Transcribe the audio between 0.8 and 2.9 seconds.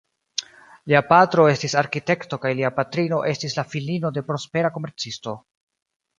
Lia patro estis arkitekto kaj lia